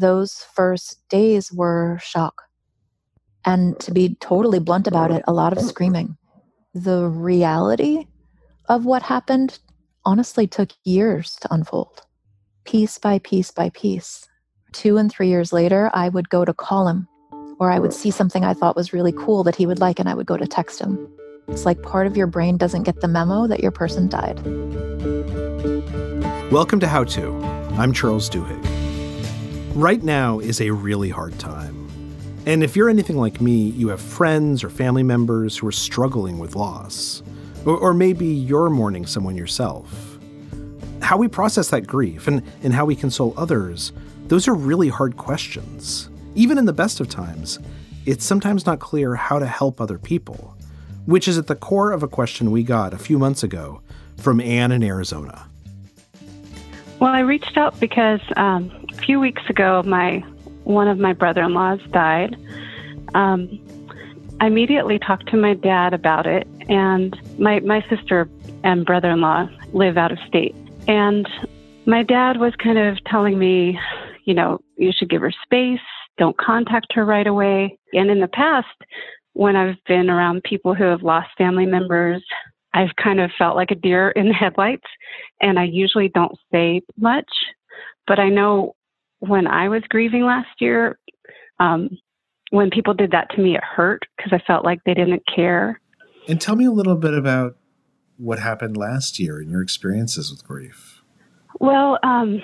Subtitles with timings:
[0.00, 2.42] those first days were shock.
[3.44, 6.16] And to be totally blunt about it, a lot of screaming.
[6.74, 8.06] The reality
[8.68, 9.58] of what happened
[10.04, 12.02] honestly took years to unfold,
[12.64, 14.26] piece by piece by piece.
[14.72, 17.08] Two and three years later, I would go to call him,
[17.58, 20.08] or I would see something I thought was really cool that he would like, and
[20.08, 21.08] I would go to text him.
[21.48, 24.40] It's like part of your brain doesn't get the memo that your person died.
[26.52, 27.34] Welcome to How To.
[27.76, 28.69] I'm Charles Duhigg.
[29.74, 31.88] Right now is a really hard time.
[32.44, 36.40] And if you're anything like me, you have friends or family members who are struggling
[36.40, 37.22] with loss.
[37.64, 40.18] Or, or maybe you're mourning someone yourself.
[41.02, 43.92] How we process that grief and, and how we console others,
[44.26, 46.10] those are really hard questions.
[46.34, 47.60] Even in the best of times,
[48.06, 50.56] it's sometimes not clear how to help other people,
[51.06, 53.82] which is at the core of a question we got a few months ago
[54.16, 55.46] from Anne in Arizona.
[57.00, 60.18] Well, I reached out because um, a few weeks ago, my
[60.64, 62.36] one of my brother-in-laws died.
[63.14, 63.58] Um,
[64.40, 68.28] I immediately talked to my dad about it, and my my sister
[68.62, 70.54] and brother-in-law live out of state,
[70.86, 71.26] and
[71.86, 73.78] my dad was kind of telling me,
[74.24, 75.80] you know, you should give her space,
[76.18, 77.78] don't contact her right away.
[77.94, 78.68] And in the past,
[79.32, 82.22] when I've been around people who have lost family members,
[82.74, 84.86] I've kind of felt like a deer in the headlights,
[85.40, 87.30] and I usually don't say much.
[88.06, 88.74] But I know
[89.20, 90.98] when I was grieving last year,
[91.58, 91.90] um,
[92.50, 95.80] when people did that to me, it hurt because I felt like they didn't care.
[96.28, 97.56] And tell me a little bit about
[98.16, 101.02] what happened last year and your experiences with grief.
[101.60, 102.42] Well, um,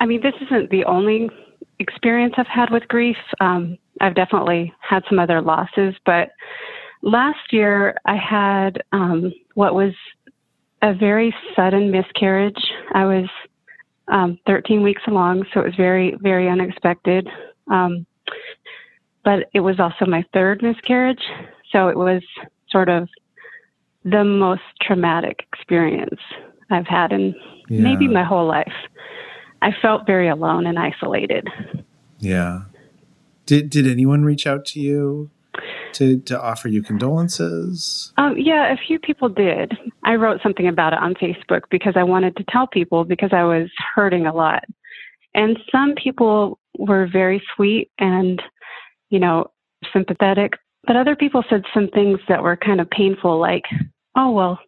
[0.00, 1.30] I mean, this isn't the only
[1.78, 3.16] experience I've had with grief.
[3.40, 6.30] Um, I've definitely had some other losses, but
[7.02, 9.92] last year I had um, what was
[10.82, 12.62] a very sudden miscarriage.
[12.94, 13.28] I was
[14.08, 17.28] um, 13 weeks along, so it was very, very unexpected.
[17.70, 18.06] Um,
[19.24, 21.22] but it was also my third miscarriage,
[21.72, 22.22] so it was
[22.70, 23.08] sort of
[24.04, 26.20] the most traumatic experience
[26.70, 27.34] I've had in
[27.68, 27.80] yeah.
[27.80, 28.72] maybe my whole life.
[29.62, 31.48] I felt very alone and isolated.
[32.18, 32.62] Yeah.
[33.46, 35.30] Did did anyone reach out to you
[35.94, 38.12] to to offer you condolences?
[38.16, 39.72] Um, yeah, a few people did.
[40.04, 43.44] I wrote something about it on Facebook because I wanted to tell people because I
[43.44, 44.64] was hurting a lot,
[45.34, 48.42] and some people were very sweet and
[49.10, 49.50] you know
[49.92, 50.52] sympathetic,
[50.86, 53.64] but other people said some things that were kind of painful, like,
[54.16, 54.58] "Oh well,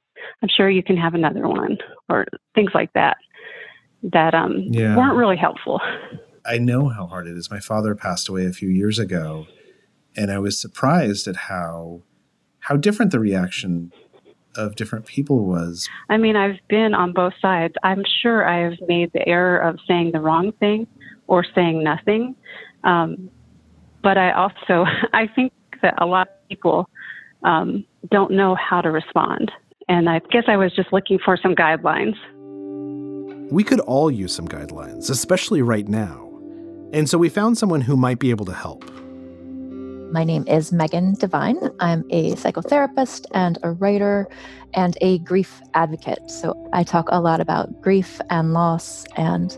[0.43, 1.78] I'm sure you can have another one,"
[2.09, 3.16] or things like that
[4.03, 4.97] that um, yeah.
[4.97, 5.81] weren't really helpful.
[6.44, 7.50] I know how hard it is.
[7.50, 9.47] My father passed away a few years ago,
[10.17, 12.03] and I was surprised at how
[12.61, 13.93] how different the reaction
[14.55, 15.89] of different people was.
[16.09, 17.75] I mean, I've been on both sides.
[17.83, 20.87] I'm sure I've made the error of saying the wrong thing
[21.27, 22.37] or saying nothing.
[22.84, 23.31] Um,
[24.03, 25.53] but I also I think
[25.83, 26.89] that a lot of people
[27.44, 29.50] um, don't know how to respond,
[29.89, 32.17] and I guess I was just looking for some guidelines.
[33.50, 36.29] We could all use some guidelines, especially right now.
[36.93, 38.84] And so we found someone who might be able to help.
[40.12, 41.71] My name is Megan Devine.
[41.81, 44.28] I'm a psychotherapist and a writer
[44.75, 46.31] and a grief advocate.
[46.31, 49.56] So I talk a lot about grief and loss and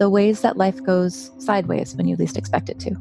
[0.00, 2.96] the ways that life goes sideways when you least expect it to.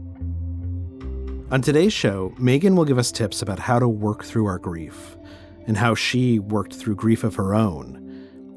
[1.49, 5.17] On today's show, Megan will give us tips about how to work through our grief
[5.65, 7.97] and how she worked through grief of her own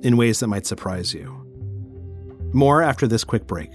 [0.03, 1.35] in ways that might surprise you.
[2.53, 3.75] More after this quick break.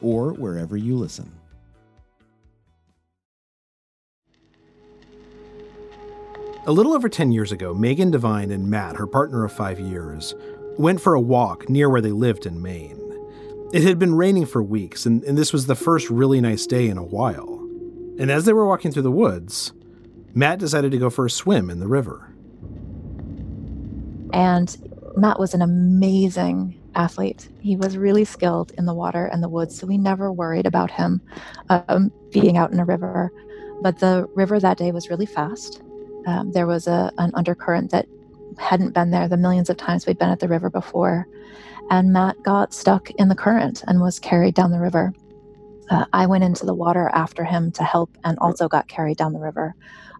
[0.00, 1.30] or wherever you listen.
[6.66, 10.34] A little over 10 years ago, Megan Devine and Matt, her partner of five years,
[10.76, 13.00] went for a walk near where they lived in Maine.
[13.72, 16.88] It had been raining for weeks, and, and this was the first really nice day
[16.88, 17.60] in a while.
[18.18, 19.72] And as they were walking through the woods,
[20.34, 22.32] Matt decided to go for a swim in the river.
[24.32, 24.76] And
[25.16, 27.48] Matt was an amazing athlete.
[27.60, 30.90] He was really skilled in the water and the woods, so we never worried about
[30.90, 31.20] him
[31.68, 33.30] um, being out in a river.
[33.82, 35.82] But the river that day was really fast.
[36.26, 38.06] Um, there was a, an undercurrent that
[38.58, 41.28] hadn't been there the millions of times we'd been at the river before.
[41.90, 45.12] And Matt got stuck in the current and was carried down the river.
[45.90, 49.32] Uh, I went into the water after him to help and also got carried down
[49.32, 49.74] the river.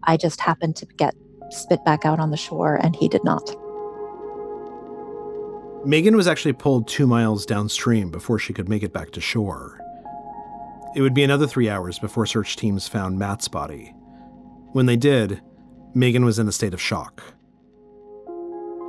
[0.04, 1.14] I just happened to get
[1.50, 3.54] spit back out on the shore, and he did not.
[5.86, 9.80] Megan was actually pulled two miles downstream before she could make it back to shore.
[10.96, 13.94] It would be another three hours before search teams found Matt's body.
[14.72, 15.40] When they did,
[15.94, 17.22] Megan was in a state of shock.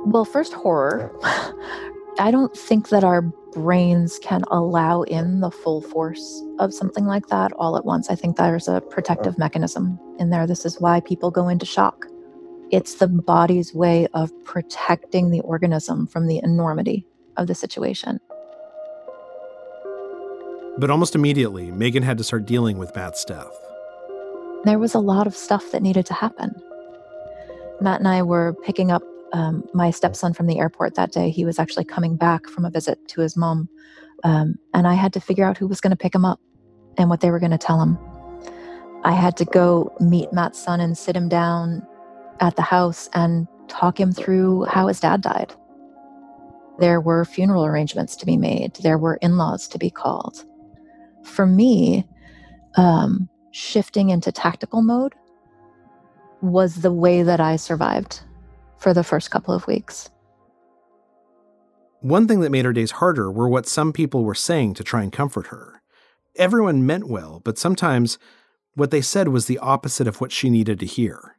[0.06, 1.14] Well, first, horror.
[2.18, 3.22] I don't think that our
[3.52, 8.10] brains can allow in the full force of something like that all at once.
[8.10, 10.48] I think there's a protective mechanism in there.
[10.48, 12.06] This is why people go into shock.
[12.70, 17.06] It's the body's way of protecting the organism from the enormity
[17.38, 18.20] of the situation.
[20.76, 23.52] But almost immediately, Megan had to start dealing with Matt's death.
[24.64, 26.54] There was a lot of stuff that needed to happen.
[27.80, 31.30] Matt and I were picking up um, my stepson from the airport that day.
[31.30, 33.68] He was actually coming back from a visit to his mom.
[34.24, 36.40] Um, and I had to figure out who was going to pick him up
[36.98, 37.98] and what they were going to tell him.
[39.04, 41.86] I had to go meet Matt's son and sit him down
[42.40, 45.54] at the house and talk him through how his dad died.
[46.78, 50.44] There were funeral arrangements to be made, there were in laws to be called.
[51.24, 52.06] For me,
[52.76, 55.14] um, shifting into tactical mode
[56.40, 58.20] was the way that I survived
[58.78, 60.08] for the first couple of weeks.
[62.00, 65.02] One thing that made her days harder were what some people were saying to try
[65.02, 65.82] and comfort her.
[66.36, 68.18] Everyone meant well, but sometimes
[68.74, 71.37] what they said was the opposite of what she needed to hear.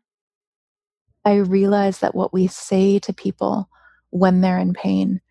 [1.29, 3.69] I realize that what we say to people
[4.09, 5.21] when they're in pain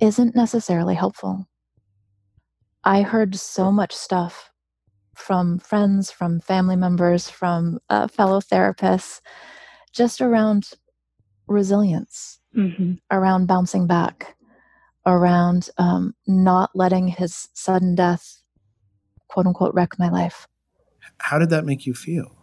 [0.00, 1.46] isn't necessarily helpful.
[2.84, 4.50] I heard so much stuff
[5.14, 9.20] from friends, from family members, from uh, fellow therapists,
[9.92, 10.70] just around
[11.46, 12.94] resilience, mm-hmm.
[13.10, 14.38] around bouncing back,
[15.04, 18.40] around um, not letting his sudden death,
[19.28, 20.48] quote unquote, wreck my life.
[21.18, 22.39] How did that make you feel?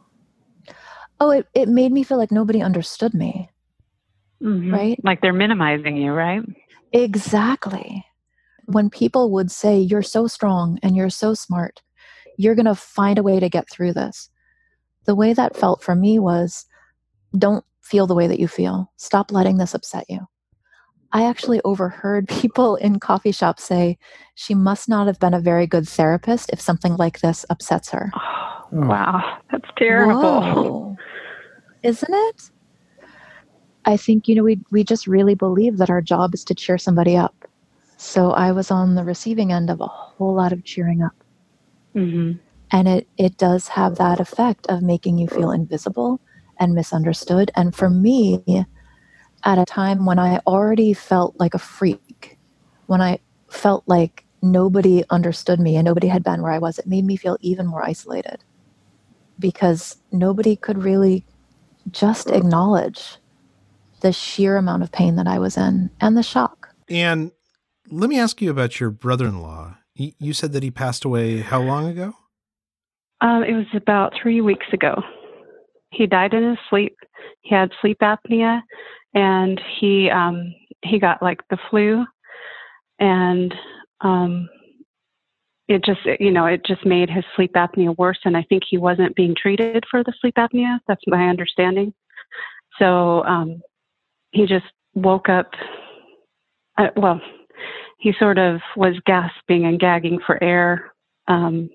[1.20, 3.50] Oh it, it made me feel like nobody understood me.
[4.42, 4.74] Mm-hmm.
[4.74, 5.00] right?
[5.04, 6.44] Like they're minimizing you right?
[6.94, 8.06] Exactly.
[8.66, 11.82] When people would say you're so strong and you're so smart.
[12.38, 14.30] You're going to find a way to get through this.
[15.06, 16.66] The way that felt for me was
[17.38, 18.92] don't feel the way that you feel.
[18.98, 20.20] Stop letting this upset you.
[21.14, 23.98] I actually overheard people in coffee shops say
[24.36, 28.12] she must not have been a very good therapist if something like this upsets her.
[28.16, 30.98] Oh, wow that's terrible Whoa
[31.84, 32.52] isn't it?
[33.86, 36.78] I think, you know, we, we just really believe that our job is to cheer
[36.78, 37.46] somebody up.
[37.96, 41.16] So I was on the receiving end of a whole lot of cheering up.
[41.96, 42.34] Mm-hmm.
[42.72, 46.20] And it, it does have that effect of making you feel invisible
[46.60, 47.50] and misunderstood.
[47.56, 48.66] And for me,
[49.46, 52.38] at a time when I already felt like a freak,
[52.88, 53.20] when I
[53.50, 57.16] felt like nobody understood me and nobody had been where I was, it made me
[57.16, 58.44] feel even more isolated
[59.40, 61.24] because nobody could really
[61.92, 63.18] just acknowledge
[64.02, 66.70] the sheer amount of pain that I was in and the shock.
[66.90, 67.32] And
[67.90, 69.78] let me ask you about your brother in law.
[69.96, 72.14] You said that he passed away how long ago?
[73.22, 75.02] Um, it was about three weeks ago.
[75.92, 76.96] He died in his sleep.
[77.42, 78.62] He had sleep apnea,
[79.16, 82.06] and he um, he got like the flu,
[83.00, 83.56] and
[84.02, 84.50] um,
[85.68, 88.78] it just you know it just made his sleep apnea worse and i think he
[88.78, 90.80] wasn't being treated for the sleep apnea.
[90.88, 91.94] That's my understanding.
[92.80, 93.62] So um
[94.32, 95.52] he just woke up
[96.78, 97.22] uh, well
[98.00, 100.92] he sort of was gasping and gagging for air
[101.28, 101.70] um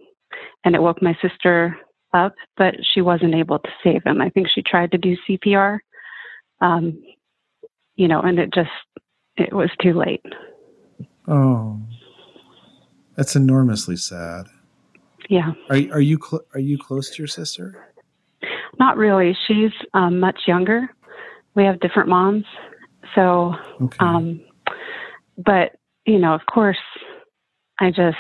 [0.65, 1.77] and it woke my sister
[2.15, 4.21] up but she wasn't able to save him.
[4.21, 5.79] I think she tried to do cpr
[6.61, 7.03] um
[7.97, 8.71] you know and it just
[9.37, 10.25] it was too late.
[11.27, 11.81] Oh
[13.17, 14.47] that's enormously sad.
[15.29, 15.53] Yeah.
[15.71, 17.89] Are are you cl- are you close to your sister?
[18.79, 19.37] Not really.
[19.47, 20.89] She's um, much younger.
[21.55, 22.45] We have different moms,
[23.15, 23.55] so.
[23.81, 23.99] Okay.
[24.01, 24.41] Um,
[25.39, 25.73] but
[26.07, 26.79] you know, of course,
[27.79, 28.17] I just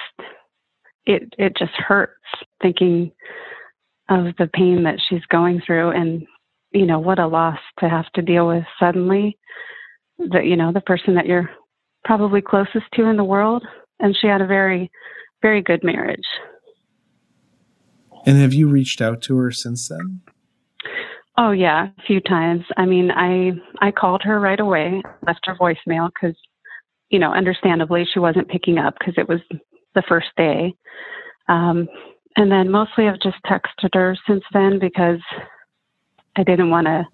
[1.06, 2.12] it it just hurts
[2.60, 3.12] thinking
[4.08, 6.26] of the pain that she's going through, and
[6.72, 9.38] you know what a loss to have to deal with suddenly.
[10.18, 11.50] That you know the person that you're
[12.04, 13.64] probably closest to in the world
[14.02, 14.90] and she had a very,
[15.40, 16.26] very good marriage.
[18.26, 20.20] And have you reached out to her since then?
[21.38, 22.64] Oh yeah, a few times.
[22.76, 26.36] I mean, I I called her right away, left her voicemail because,
[27.08, 29.40] you know, understandably she wasn't picking up because it was
[29.94, 30.74] the first day.
[31.48, 31.88] Um,
[32.36, 35.20] and then mostly I've just texted her since then because
[36.36, 37.04] I didn't want to,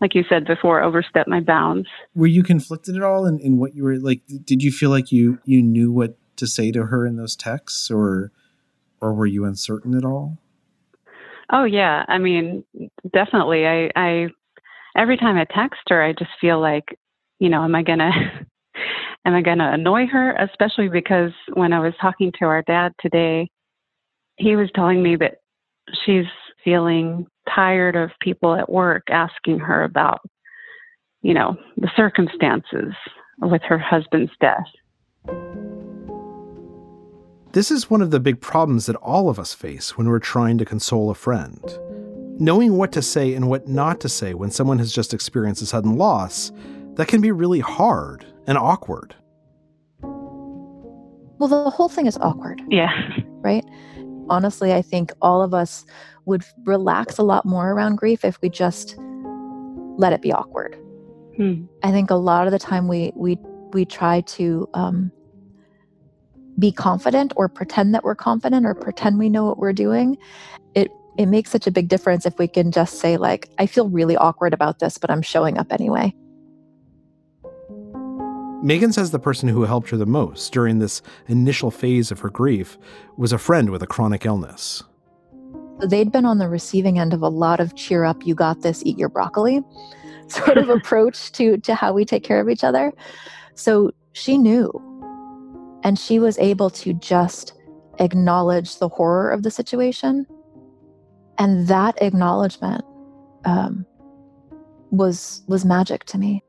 [0.00, 1.88] like you said before, overstep my bounds.
[2.14, 4.22] Were you conflicted at all in, in what you were like?
[4.44, 7.90] Did you feel like you you knew what to say to her in those texts,
[7.90, 8.32] or
[9.00, 10.38] or were you uncertain at all?
[11.52, 12.64] Oh yeah, I mean,
[13.12, 13.66] definitely.
[13.66, 14.28] I, I
[14.96, 16.84] every time I text her, I just feel like,
[17.38, 18.10] you know, am I gonna
[19.26, 20.32] am I gonna annoy her?
[20.36, 23.50] Especially because when I was talking to our dad today,
[24.36, 25.38] he was telling me that
[26.04, 26.26] she's
[26.64, 30.20] feeling tired of people at work asking her about,
[31.22, 32.94] you know, the circumstances
[33.40, 35.71] with her husband's death.
[37.52, 40.56] This is one of the big problems that all of us face when we're trying
[40.56, 41.62] to console a friend.
[42.40, 45.66] Knowing what to say and what not to say when someone has just experienced a
[45.66, 46.50] sudden loss,
[46.94, 49.14] that can be really hard and awkward.
[50.00, 52.62] Well, the whole thing is awkward.
[52.68, 52.90] Yeah.
[53.42, 53.64] Right?
[54.30, 55.84] Honestly, I think all of us
[56.26, 58.94] would relax a lot more around grief if we just
[59.98, 60.76] let it be awkward.
[61.36, 61.64] Hmm.
[61.82, 63.36] I think a lot of the time we we
[63.72, 65.10] we try to um,
[66.58, 70.16] be confident or pretend that we're confident or pretend we know what we're doing
[70.74, 73.88] it it makes such a big difference if we can just say like i feel
[73.88, 76.12] really awkward about this but i'm showing up anyway
[78.62, 82.30] Megan says the person who helped her the most during this initial phase of her
[82.30, 82.78] grief
[83.16, 84.84] was a friend with a chronic illness.
[85.84, 88.80] They'd been on the receiving end of a lot of cheer up, you got this,
[88.86, 89.62] eat your broccoli
[90.28, 92.92] sort of approach to, to how we take care of each other.
[93.56, 94.70] So she knew
[95.82, 97.54] and she was able to just
[97.98, 100.26] acknowledge the horror of the situation.
[101.38, 102.84] And that acknowledgement
[103.44, 103.86] um,
[104.90, 106.44] was was magic to me.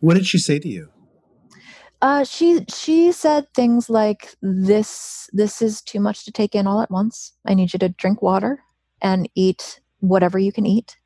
[0.00, 0.90] What did she say to you?
[2.02, 6.80] Uh, she she said things like this this is too much to take in all
[6.80, 7.32] at once.
[7.46, 8.62] I need you to drink water
[9.00, 10.96] and eat whatever you can eat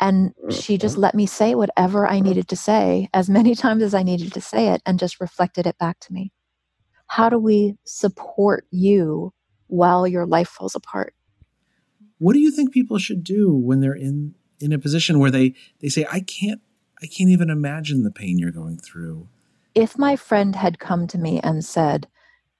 [0.00, 0.50] and mm-hmm.
[0.50, 4.02] she just let me say whatever I needed to say as many times as I
[4.02, 6.32] needed to say it and just reflected it back to me.
[7.06, 9.32] How do we support you
[9.66, 11.14] while your life falls apart?
[12.18, 15.54] What do you think people should do when they're in in a position where they
[15.80, 16.60] they say I can't
[17.02, 19.28] I can't even imagine the pain you're going through?
[19.74, 22.08] If my friend had come to me and said,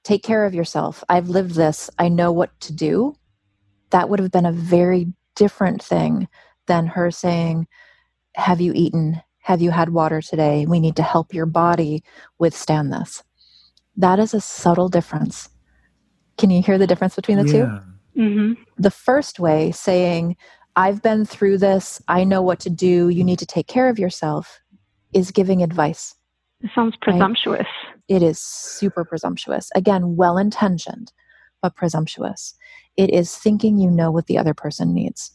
[0.03, 1.03] "Take care of yourself.
[1.07, 1.89] I've lived this.
[1.99, 3.15] I know what to do."
[3.91, 6.27] That would have been a very different thing
[6.71, 7.67] than her saying,
[8.37, 9.21] Have you eaten?
[9.39, 10.65] Have you had water today?
[10.65, 12.01] We need to help your body
[12.39, 13.23] withstand this.
[13.97, 15.49] That is a subtle difference.
[16.37, 17.79] Can you hear the difference between the yeah.
[18.15, 18.63] 2 mm-hmm.
[18.77, 20.37] The first way, saying,
[20.77, 23.99] I've been through this, I know what to do, you need to take care of
[23.99, 24.61] yourself,
[25.13, 26.15] is giving advice.
[26.61, 27.67] It sounds presumptuous.
[27.67, 28.01] Right?
[28.07, 29.69] It is super presumptuous.
[29.75, 31.11] Again, well intentioned,
[31.61, 32.55] but presumptuous.
[32.95, 35.31] It is thinking you know what the other person needs.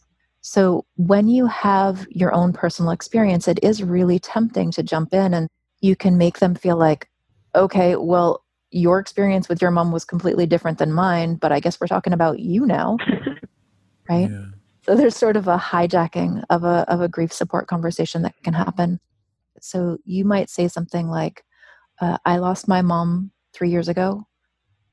[0.47, 5.33] So when you have your own personal experience, it is really tempting to jump in
[5.33, 5.49] and
[5.81, 7.09] you can make them feel like,
[7.53, 11.81] okay, well, your experience with your mom was completely different than mine, but I guess
[11.81, 12.95] we're talking about you now.
[14.09, 14.29] right?
[14.31, 14.45] Yeah.
[14.83, 18.53] So there's sort of a hijacking of a of a grief support conversation that can
[18.53, 19.01] happen.
[19.59, 21.43] So you might say something like,
[21.99, 24.26] uh, "I lost my mom three years ago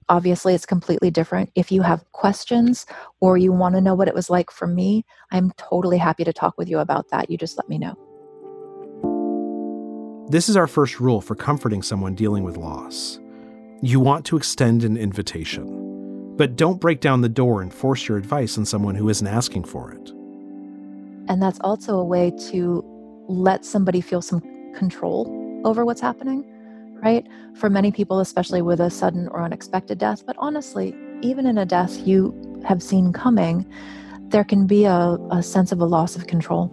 [0.08, 1.50] obviously it's completely different.
[1.54, 2.86] If you have questions
[3.20, 6.32] or you want to know what it was like for me, I'm totally happy to
[6.32, 7.30] talk with you about that.
[7.30, 7.94] You just let me know.
[10.28, 13.20] This is our first rule for comforting someone dealing with loss.
[13.82, 18.16] You want to extend an invitation, but don't break down the door and force your
[18.16, 20.10] advice on someone who isn't asking for it.
[21.28, 22.82] And that's also a way to
[23.28, 24.40] let somebody feel some
[24.74, 26.44] control over what's happening
[27.04, 27.26] right?
[27.54, 31.66] For many people, especially with a sudden or unexpected death, but honestly, even in a
[31.66, 33.70] death you have seen coming,
[34.28, 36.72] there can be a, a sense of a loss of control.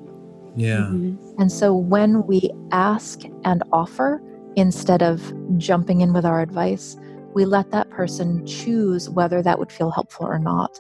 [0.56, 0.78] Yeah.
[0.78, 1.42] Mm-hmm.
[1.42, 4.22] And so when we ask and offer
[4.56, 6.98] instead of jumping in with our advice,
[7.34, 10.80] we let that person choose whether that would feel helpful or not.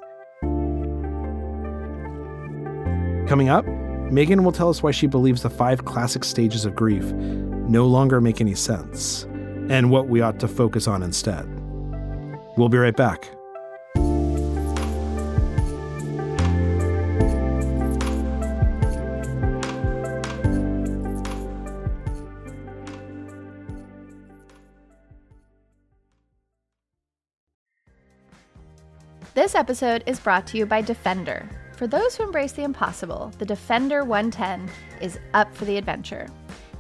[3.27, 3.65] Coming up,
[4.11, 8.19] Megan will tell us why she believes the five classic stages of grief no longer
[8.19, 9.25] make any sense
[9.71, 11.47] and what we ought to focus on instead.
[12.57, 13.29] We'll be right back.
[29.33, 31.49] This episode is brought to you by Defender.
[31.77, 36.27] For those who embrace the impossible, the Defender 110 is up for the adventure.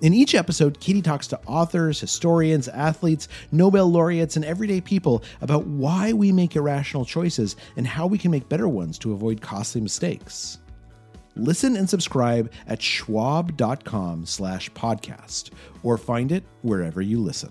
[0.00, 5.66] In each episode, Katie talks to authors, historians, athletes, Nobel laureates, and everyday people about
[5.66, 9.82] why we make irrational choices and how we can make better ones to avoid costly
[9.82, 10.58] mistakes.
[11.36, 15.50] Listen and subscribe at schwab.com slash podcast
[15.82, 17.50] or find it wherever you listen.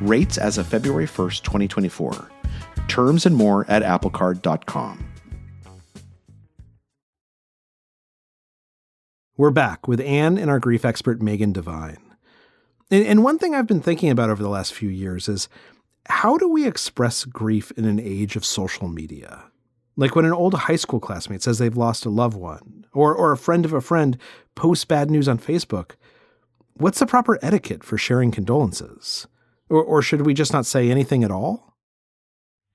[0.00, 2.30] Rates as of February 1st, 2024.
[2.88, 5.04] Terms and more at applecard.com.
[9.36, 11.98] We're back with Anne and our grief expert, Megan Devine.
[12.90, 15.48] And, and one thing I've been thinking about over the last few years is
[16.06, 19.44] how do we express grief in an age of social media?
[19.96, 23.32] Like when an old high school classmate says they've lost a loved one, or, or
[23.32, 24.18] a friend of a friend
[24.54, 25.92] posts bad news on Facebook.
[26.74, 29.26] What's the proper etiquette for sharing condolences?
[29.70, 31.74] Or, or should we just not say anything at all?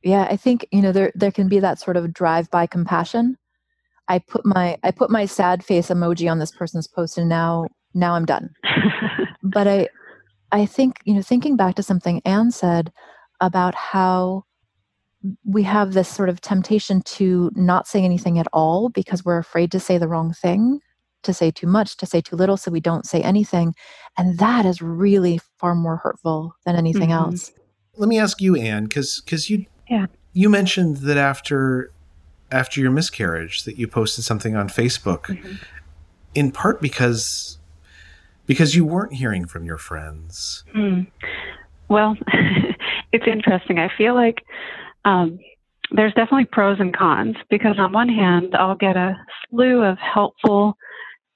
[0.04, 3.38] Yeah, I think you know there there can be that sort of drive-by compassion.
[4.08, 7.68] I put my I put my sad face emoji on this person's post, and now
[7.94, 8.50] now I'm done.
[9.44, 9.88] but I
[10.52, 12.92] I think you know thinking back to something Anne said
[13.40, 14.44] about how
[15.46, 19.72] we have this sort of temptation to not say anything at all because we're afraid
[19.72, 20.82] to say the wrong thing
[21.24, 23.76] to say too much, to say too little, so we don't say anything.
[24.18, 27.32] And that is really far more hurtful than anything mm-hmm.
[27.32, 27.52] else.
[27.96, 30.08] Let me ask you, Anne, because because you yeah.
[30.34, 31.92] you mentioned that after
[32.52, 35.56] after your miscarriage that you posted something on Facebook, mm-hmm.
[36.36, 37.58] in part because
[38.46, 40.64] because you weren't hearing from your friends.
[40.76, 41.08] Mm.
[41.90, 42.18] Well,
[43.12, 43.80] it's interesting.
[43.80, 44.44] I feel like
[45.06, 45.40] um,
[45.92, 49.16] there's definitely pros and cons because on one hand, I'll get a
[49.50, 50.78] slew of helpful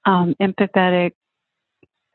[0.04, 1.12] um, empathetic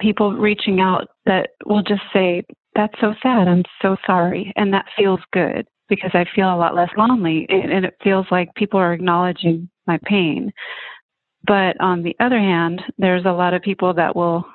[0.02, 2.44] people reaching out that will just say,
[2.76, 3.48] That's so sad.
[3.48, 4.52] I'm so sorry.
[4.56, 7.46] And that feels good because I feel a lot less lonely.
[7.50, 10.52] And it feels like people are acknowledging my pain.
[11.46, 14.46] But on the other hand, there's a lot of people that will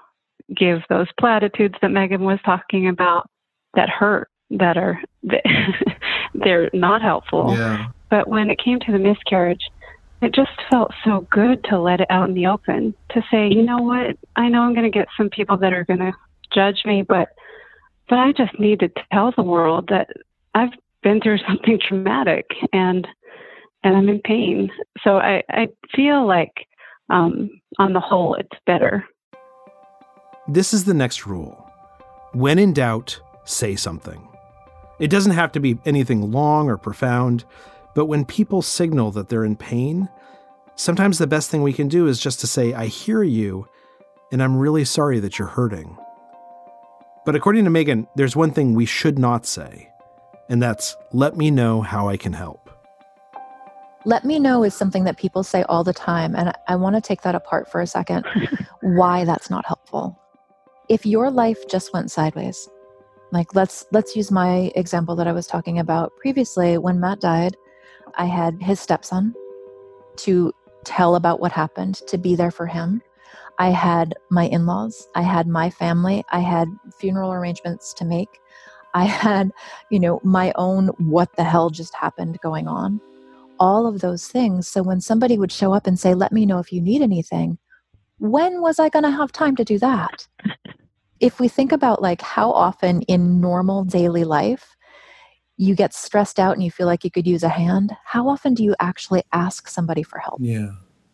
[0.56, 3.28] give those platitudes that Megan was talking about
[3.74, 5.00] that hurt, that are,
[6.34, 7.54] they're not helpful.
[7.56, 7.88] Yeah.
[8.10, 9.60] But when it came to the miscarriage,
[10.20, 13.62] it just felt so good to let it out in the open to say, you
[13.62, 16.12] know what, I know I'm going to get some people that are going to
[16.52, 17.28] judge me, but
[18.08, 20.08] but I just need to tell the world that
[20.54, 23.06] I've been through something traumatic and
[23.84, 24.70] and I'm in pain.
[25.04, 26.66] So I I feel like
[27.10, 29.04] um, on the whole it's better.
[30.48, 31.64] This is the next rule.
[32.32, 34.26] When in doubt, say something.
[34.98, 37.44] It doesn't have to be anything long or profound.
[37.98, 40.08] But when people signal that they're in pain,
[40.76, 43.66] sometimes the best thing we can do is just to say, I hear you,
[44.30, 45.98] and I'm really sorry that you're hurting.
[47.26, 49.90] But according to Megan, there's one thing we should not say,
[50.48, 52.70] and that's let me know how I can help.
[54.04, 57.00] Let me know is something that people say all the time, and I want to
[57.00, 58.24] take that apart for a second.
[58.80, 60.16] why that's not helpful.
[60.88, 62.68] If your life just went sideways,
[63.32, 67.56] like let's let's use my example that I was talking about previously when Matt died
[68.16, 69.34] I had his stepson
[70.18, 70.52] to
[70.84, 73.02] tell about what happened, to be there for him.
[73.58, 76.68] I had my in laws, I had my family, I had
[76.98, 78.28] funeral arrangements to make.
[78.94, 79.50] I had,
[79.90, 83.00] you know, my own what the hell just happened going on.
[83.60, 84.68] All of those things.
[84.68, 87.58] So when somebody would show up and say, let me know if you need anything,
[88.18, 90.26] when was I going to have time to do that?
[91.20, 94.76] if we think about like how often in normal daily life
[95.58, 98.54] you get stressed out and you feel like you could use a hand, how often
[98.54, 100.38] do you actually ask somebody for help?
[100.40, 100.70] Yeah.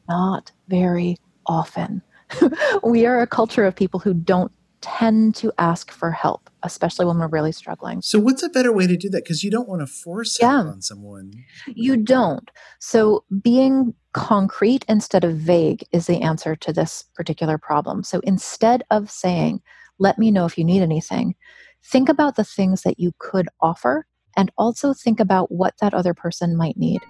[0.09, 2.03] Not very often.
[2.85, 4.53] we are a culture of people who don't
[4.83, 8.03] tend to ask for help, especially when we're really struggling.
[8.03, 9.25] So, what's a better way to do that?
[9.25, 10.57] Because you don't want to force yeah.
[10.57, 11.33] on someone.
[11.67, 12.51] You don't.
[12.81, 18.03] So, being concrete instead of vague is the answer to this particular problem.
[18.03, 19.63] So, instead of saying,
[19.99, 21.35] let me know if you need anything,
[21.83, 24.05] think about the things that you could offer
[24.37, 27.01] and also think about what that other person might need.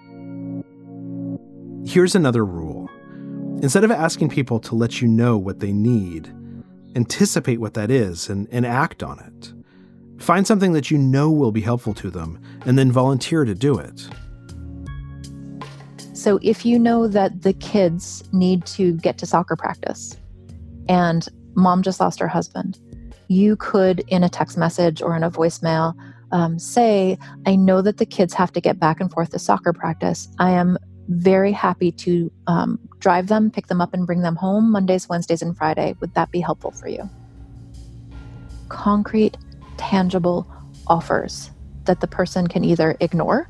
[1.87, 2.89] Here's another rule
[3.61, 6.31] Instead of asking people to let you know what they need,
[6.95, 9.53] anticipate what that is and, and act on it.
[10.21, 13.77] Find something that you know will be helpful to them and then volunteer to do
[13.77, 14.07] it.
[16.13, 20.17] So, if you know that the kids need to get to soccer practice
[20.89, 22.79] and mom just lost her husband,
[23.29, 25.95] you could, in a text message or in a voicemail,
[26.31, 29.73] um, say, I know that the kids have to get back and forth to soccer
[29.73, 30.27] practice.
[30.39, 34.71] I am very happy to um, drive them, pick them up, and bring them home
[34.71, 35.95] Mondays, Wednesdays, and Friday.
[35.99, 37.09] Would that be helpful for you?
[38.69, 39.37] Concrete,
[39.77, 40.47] tangible
[40.87, 41.51] offers
[41.85, 43.49] that the person can either ignore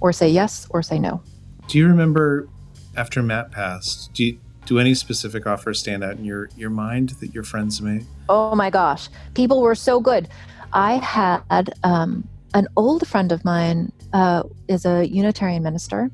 [0.00, 1.22] or say yes or say no.
[1.68, 2.48] Do you remember
[2.96, 4.12] after Matt passed?
[4.12, 7.80] Do you, do any specific offers stand out in your your mind that your friends
[7.80, 8.04] made?
[8.28, 10.28] Oh my gosh, people were so good.
[10.76, 16.10] I had um, an old friend of mine uh, is a Unitarian minister,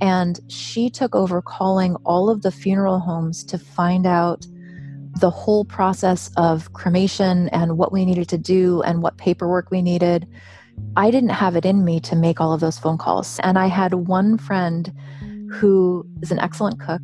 [0.00, 4.44] and she took over calling all of the funeral homes to find out
[5.20, 9.80] the whole process of cremation and what we needed to do and what paperwork we
[9.82, 10.26] needed.
[10.96, 13.38] I didn't have it in me to make all of those phone calls.
[13.44, 14.92] And I had one friend
[15.52, 17.02] who is an excellent cook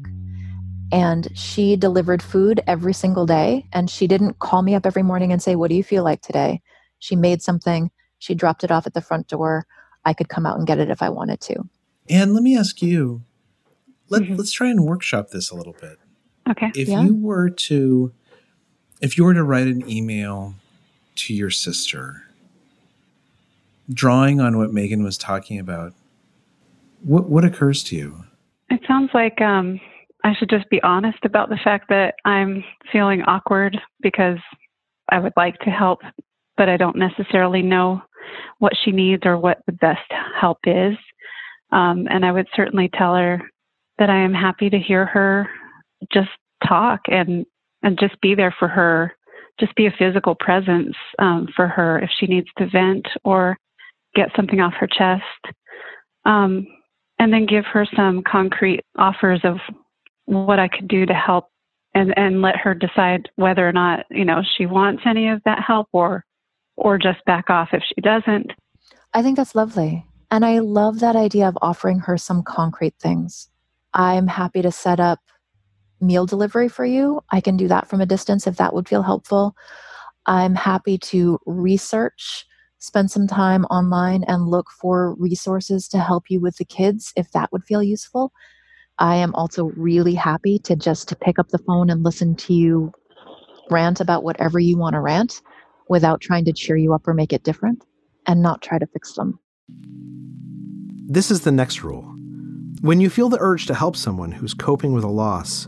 [0.91, 3.69] and she delivered food every single day.
[3.73, 6.23] And she didn't call me up every morning and say, What do you feel like
[6.23, 6.61] today?
[6.99, 9.67] She made something, she dropped it off at the front door.
[10.05, 11.69] I could come out and get it if I wanted to.
[12.09, 13.23] And let me ask you,
[14.09, 14.37] let, mm-hmm.
[14.37, 15.99] let's try and workshop this a little bit.
[16.49, 16.71] Okay.
[16.75, 17.03] If yeah.
[17.03, 18.13] you were to,
[19.01, 20.55] if you were to write an email
[21.17, 22.23] to your sister,
[23.93, 25.93] drawing on what Megan was talking about,
[27.03, 28.25] what what occurs to you?
[28.71, 29.81] It sounds like um,
[30.25, 34.39] I should just be honest about the fact that I'm feeling awkward because
[35.11, 36.01] I would like to help,
[36.59, 38.03] but I don't necessarily know
[38.59, 40.97] what she needs or what the best help is.
[41.73, 43.41] Um, and I would certainly tell her
[43.99, 45.49] that I am happy to hear her
[46.13, 46.29] just
[46.67, 47.47] talk and
[47.83, 49.15] and just be there for her,
[49.61, 53.57] just be a physical presence um, for her if she needs to vent or
[54.17, 55.55] get something off her chest.
[56.25, 56.67] Um,
[57.21, 59.59] and then give her some concrete offers of
[60.27, 61.47] what I could do to help
[61.95, 65.63] and, and let her decide whether or not, you know, she wants any of that
[65.65, 66.25] help or
[66.79, 68.53] or just back off if she doesn't.
[69.13, 70.07] I think that's lovely.
[70.31, 73.49] And I love that idea of offering her some concrete things.
[73.95, 75.19] I'm happy to set up
[76.01, 77.21] meal delivery for you.
[77.33, 79.57] I can do that from a distance if that would feel helpful.
[80.27, 82.47] I'm happy to research,
[82.79, 87.33] spend some time online and look for resources to help you with the kids if
[87.33, 88.33] that would feel useful.
[88.99, 92.55] I am also really happy to just to pick up the phone and listen to
[92.55, 92.93] you
[93.71, 95.41] rant about whatever you want to rant
[95.89, 97.85] without trying to cheer you up or make it different
[98.27, 99.39] and not try to fix them.
[101.11, 102.15] This is the next rule.
[102.81, 105.67] When you feel the urge to help someone who's coping with a loss,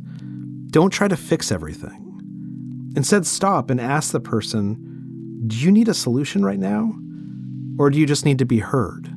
[0.68, 2.06] don't try to fix everything.
[2.96, 6.92] Instead, stop and ask the person, Do you need a solution right now?
[7.78, 9.08] Or do you just need to be heard?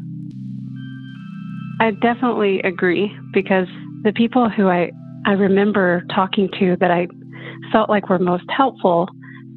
[1.80, 3.68] I definitely agree because
[4.04, 4.92] the people who I,
[5.26, 7.08] I remember talking to that I
[7.72, 9.10] felt like were most helpful,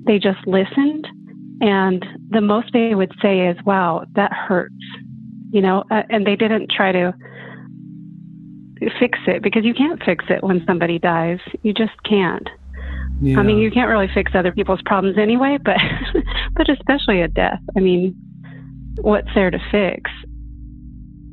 [0.07, 1.07] they just listened.
[1.61, 4.75] And the most they would say is, Wow, that hurts
[5.57, 7.15] you know, uh, and they didn't try to
[9.01, 11.39] fix it because you can't fix it when somebody dies.
[11.63, 12.49] You just can't.
[13.23, 13.41] Yeah.
[13.41, 15.77] I mean, you can't really fix other people's problems anyway, but
[16.55, 17.61] but especially a death.
[17.77, 18.15] I mean,
[19.01, 20.11] what's there to fix?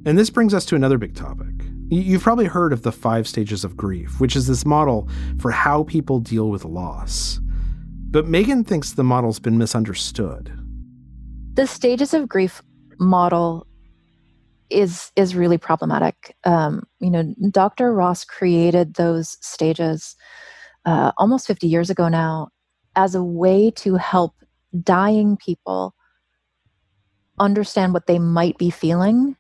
[0.05, 1.47] And this brings us to another big topic.
[1.89, 5.09] You've probably heard of the five stages of grief, which is this model
[5.39, 7.39] for how people deal with loss.
[8.13, 10.54] But Megan thinks the model's been misunderstood.
[11.56, 12.62] The stages of grief
[12.99, 13.65] model
[14.69, 16.36] is is really problematic.
[16.43, 17.91] Um, you know, Dr.
[17.91, 20.15] Ross created those stages
[20.86, 22.49] uh, almost 50 years ago now
[22.95, 24.36] as a way to help
[24.84, 25.95] dying people
[27.39, 29.36] understand what they might be feeling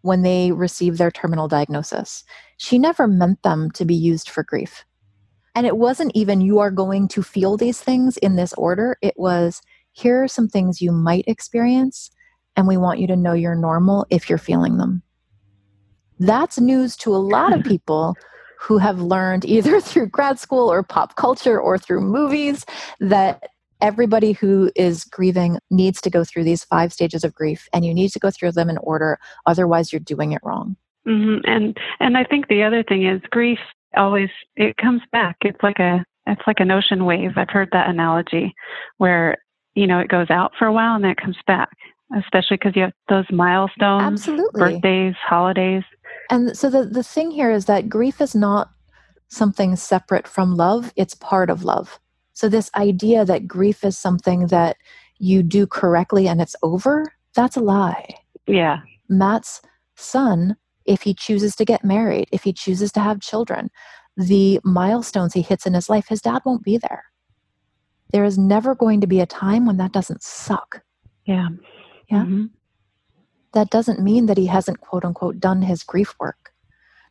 [0.00, 2.24] when they receive their terminal diagnosis.
[2.56, 4.86] She never meant them to be used for grief.
[5.56, 8.98] And it wasn't even you are going to feel these things in this order.
[9.00, 12.10] It was here are some things you might experience,
[12.56, 15.02] and we want you to know you're normal if you're feeling them.
[16.20, 18.14] That's news to a lot of people
[18.60, 22.66] who have learned either through grad school or pop culture or through movies
[23.00, 23.42] that
[23.80, 27.94] everybody who is grieving needs to go through these five stages of grief and you
[27.94, 30.74] need to go through them in order otherwise you're doing it wrong
[31.06, 31.44] mm-hmm.
[31.44, 33.58] and and i think the other thing is grief
[33.96, 35.36] always it comes back.
[35.42, 37.32] It's like a it's like an ocean wave.
[37.36, 38.54] I've heard that analogy
[38.98, 39.36] where
[39.74, 41.70] you know it goes out for a while and then it comes back
[42.16, 44.74] especially because you have those milestones absolutely.
[44.74, 45.82] birthdays holidays.
[46.30, 48.70] And so the the thing here is that grief is not
[49.28, 50.92] something separate from love.
[50.96, 51.98] It's part of love.
[52.32, 54.76] So, this idea that grief is something that
[55.18, 58.06] you do correctly and it's over, that's a lie.
[58.46, 58.80] Yeah.
[59.08, 59.62] Matt's
[59.94, 60.56] son,
[60.86, 63.70] if he chooses to get married, if he chooses to have children,
[64.16, 67.04] the milestones he hits in his life, his dad won't be there.
[68.12, 70.82] There is never going to be a time when that doesn't suck.
[71.24, 71.48] Yeah.
[72.08, 72.22] Yeah.
[72.22, 72.44] Mm-hmm.
[73.52, 76.52] That doesn't mean that he hasn't, quote unquote, done his grief work.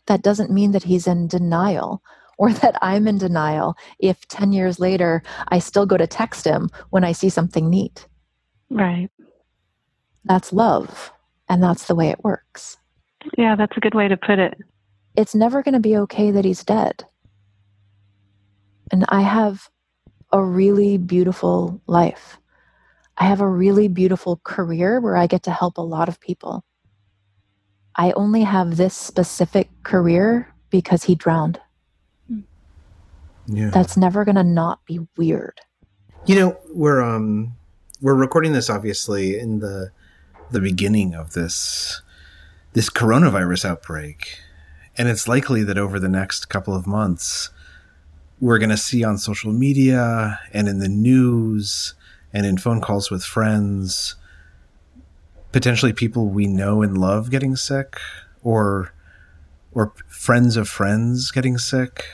[0.08, 2.02] That doesn't mean that he's in denial
[2.38, 6.70] or that I'm in denial if 10 years later I still go to text him
[6.90, 8.08] when I see something neat.
[8.70, 9.10] Right.
[10.24, 11.12] That's love,
[11.48, 12.78] and that's the way it works.
[13.38, 14.58] Yeah, that's a good way to put it.
[15.16, 17.04] It's never going to be okay that he's dead.
[18.92, 19.70] And I have
[20.32, 22.38] a really beautiful life.
[23.18, 26.64] I have a really beautiful career where I get to help a lot of people.
[27.96, 31.60] I only have this specific career because he drowned.
[33.48, 33.70] Yeah.
[33.70, 35.62] That's never going to not be weird.
[36.26, 37.54] You know, we're um
[38.02, 39.92] we're recording this obviously in the
[40.52, 42.02] the beginning of this
[42.76, 44.38] this coronavirus outbreak.
[44.98, 47.50] And it's likely that over the next couple of months
[48.40, 51.96] we're going to see on social media and in the news
[52.34, 54.16] and in phone calls with friends
[55.54, 57.98] potentially people we know and love getting sick
[58.44, 58.94] or
[59.74, 62.06] or friends of friends getting sick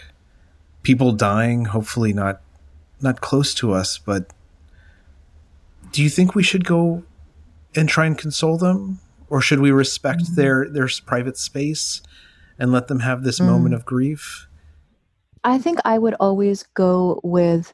[0.83, 2.41] people dying, hopefully not
[3.01, 4.31] not close to us, but
[5.91, 7.03] do you think we should go
[7.75, 8.99] and try and console them
[9.31, 10.35] or should we respect mm-hmm.
[10.35, 12.01] their their private space
[12.59, 13.45] and let them have this mm.
[13.47, 14.47] moment of grief?
[15.43, 17.73] I think I would always go with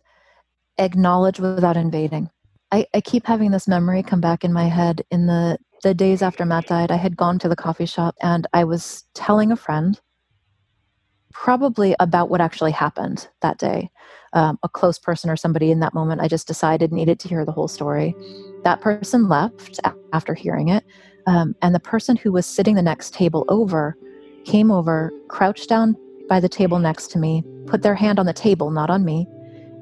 [0.77, 2.29] acknowledge without invading.
[2.71, 6.21] I, I keep having this memory come back in my head in the the days
[6.21, 9.55] after Matt died, I had gone to the coffee shop and I was telling a
[9.55, 9.99] friend
[11.31, 13.91] probably about what actually happened that day.
[14.33, 17.45] Um, a close person or somebody in that moment, I just decided needed to hear
[17.45, 18.15] the whole story.
[18.63, 19.79] That person left
[20.13, 20.83] after hearing it,
[21.27, 23.95] um, and the person who was sitting the next table over
[24.45, 25.95] came over, crouched down
[26.27, 29.27] by the table next to me, put their hand on the table, not on me,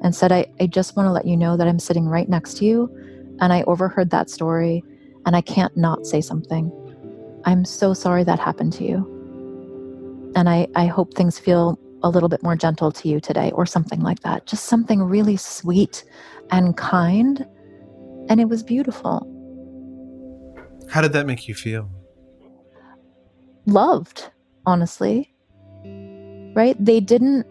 [0.02, 2.58] and said, I, I just want to let you know that I'm sitting right next
[2.58, 2.90] to you,
[3.40, 4.84] and I overheard that story,
[5.24, 6.70] and I can't not say something.
[7.44, 9.16] I'm so sorry that happened to you
[10.36, 13.64] and I, I hope things feel a little bit more gentle to you today, or
[13.64, 14.46] something like that.
[14.46, 16.04] Just something really sweet
[16.50, 17.44] and kind.
[18.28, 19.26] And it was beautiful.
[20.96, 21.90] How did that make you feel?
[23.66, 24.30] Loved,
[24.64, 25.30] honestly.
[26.54, 26.74] Right?
[26.80, 27.46] They didn't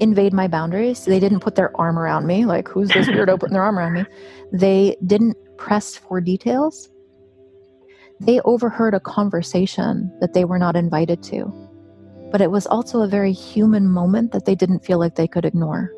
[0.00, 1.04] invade my boundaries.
[1.04, 3.92] They didn't put their arm around me, like, who's this weirdo putting their arm around
[3.92, 4.06] me?
[4.52, 6.90] They didn't press for details.
[8.18, 11.70] They overheard a conversation that they were not invited to
[12.30, 15.44] but it was also a very human moment that they didn't feel like they could
[15.44, 15.92] ignore.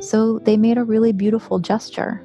[0.00, 2.20] So they made a really beautiful gesture.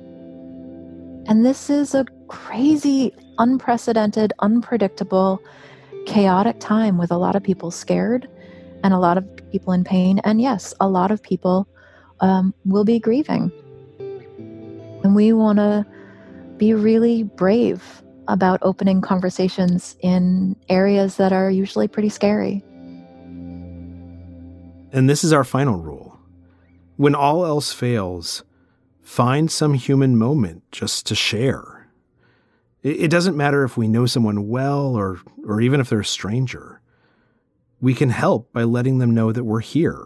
[1.27, 5.41] And this is a crazy, unprecedented, unpredictable,
[6.05, 8.29] chaotic time with a lot of people scared
[8.83, 10.19] and a lot of people in pain.
[10.23, 11.67] And yes, a lot of people
[12.19, 13.51] um, will be grieving.
[15.03, 15.85] And we want to
[16.57, 22.63] be really brave about opening conversations in areas that are usually pretty scary.
[24.91, 26.19] And this is our final rule.
[26.95, 28.43] When all else fails,
[29.01, 31.74] find some human moment just to share.
[32.85, 36.81] It, doesn't matter if we know someone well or, or even if they're a stranger.
[37.81, 40.05] We can help by letting them know that we're here.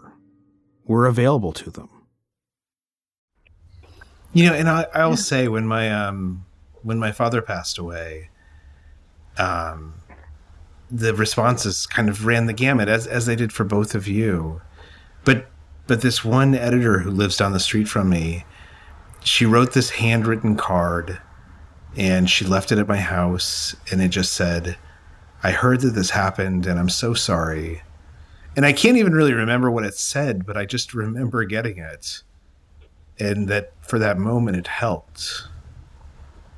[0.86, 1.90] We're available to them.
[4.32, 5.16] You know, and I, I'll yeah.
[5.16, 6.46] say when my um
[6.82, 8.30] when my father passed away,
[9.36, 9.94] um,
[10.90, 14.62] the responses kind of ran the gamut as as they did for both of you.
[15.24, 15.50] But
[15.86, 18.46] but this one editor who lives down the street from me,
[19.22, 21.20] she wrote this handwritten card
[21.96, 24.76] and she left it at my house and it just said,
[25.42, 27.82] I heard that this happened and I'm so sorry.
[28.56, 32.22] And I can't even really remember what it said, but I just remember getting it.
[33.18, 35.44] And that for that moment it helped.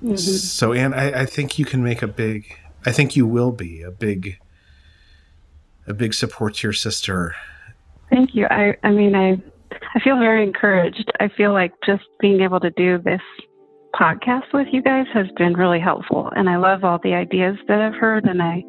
[0.03, 0.17] Mm-hmm.
[0.17, 3.83] So, Anne, I, I think you can make a big, I think you will be
[3.83, 4.39] a big,
[5.87, 7.35] a big support to your sister.
[8.11, 8.47] Thank you.
[8.47, 9.41] I, I mean, I,
[9.95, 11.11] I feel very encouraged.
[11.21, 13.23] I feel like just being able to do this
[13.95, 16.31] podcast with you guys has been really helpful.
[16.35, 18.25] And I love all the ideas that I've heard.
[18.25, 18.65] And I,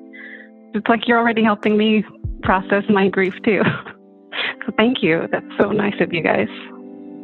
[0.74, 2.04] it's like you're already helping me
[2.42, 3.62] process my grief too.
[4.66, 5.28] so thank you.
[5.32, 6.50] That's so nice of you guys.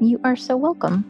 [0.01, 1.05] You are so welcome.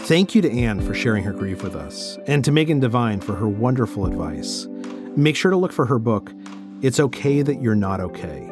[0.00, 3.36] Thank you to Anne for sharing her grief with us, and to Megan Devine for
[3.36, 4.66] her wonderful advice.
[5.16, 6.32] Make sure to look for her book,
[6.82, 8.49] It's Okay That You're Not Okay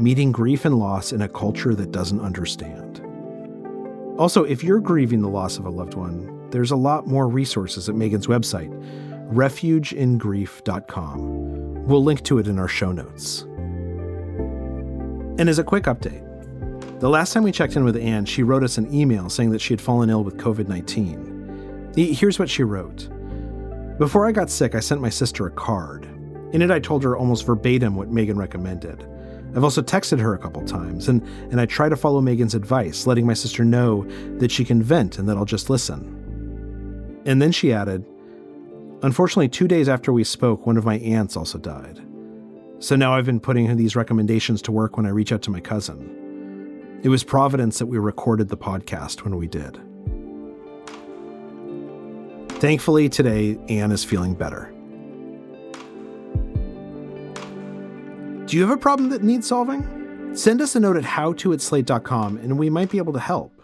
[0.00, 3.02] Meeting Grief and Loss in a Culture That Doesn't Understand.
[4.18, 7.86] Also, if you're grieving the loss of a loved one, there's a lot more resources
[7.86, 8.70] at Megan's website,
[9.30, 11.86] refugeingrief.com.
[11.86, 13.42] We'll link to it in our show notes.
[15.38, 16.26] And as a quick update,
[17.00, 19.60] the last time we checked in with Anne, she wrote us an email saying that
[19.60, 21.92] she had fallen ill with COVID 19.
[21.94, 23.10] Here's what she wrote
[23.98, 26.06] Before I got sick, I sent my sister a card.
[26.54, 29.06] In it, I told her almost verbatim what Megan recommended.
[29.54, 33.06] I've also texted her a couple times, and, and I try to follow Megan's advice,
[33.06, 34.04] letting my sister know
[34.38, 37.22] that she can vent and that I'll just listen.
[37.26, 38.06] And then she added,
[39.02, 42.00] Unfortunately, two days after we spoke, one of my aunts also died.
[42.80, 45.60] So now I've been putting these recommendations to work when I reach out to my
[45.60, 47.00] cousin.
[47.02, 49.80] It was Providence that we recorded the podcast when we did.
[52.60, 54.74] Thankfully, today, Anne is feeling better.
[58.50, 60.34] Do you have a problem that needs solving?
[60.34, 63.62] Send us a note at howto at slate.com and we might be able to help.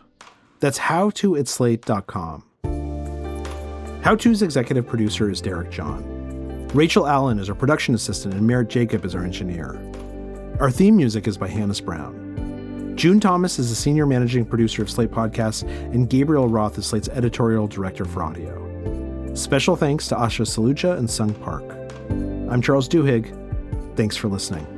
[0.61, 2.44] That's howto at slate.com.
[4.05, 6.68] How To's executive producer is Derek John.
[6.72, 9.77] Rachel Allen is our production assistant and Merritt Jacob is our engineer.
[10.61, 12.94] Our theme music is by Hannis Brown.
[12.94, 17.09] June Thomas is the senior managing producer of Slate Podcasts, and Gabriel Roth is Slate's
[17.09, 19.35] editorial director for audio.
[19.35, 21.64] Special thanks to Asha Saluja and Sung Park.
[22.49, 23.35] I'm Charles Duhigg.
[23.96, 24.75] Thanks for listening.